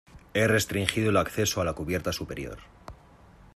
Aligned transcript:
he 0.33 0.47
restringido 0.47 1.11
el 1.11 1.17
acceso 1.17 1.61
a 1.61 1.63
la 1.63 1.73
cubierta 1.73 2.11
superior 2.11 2.57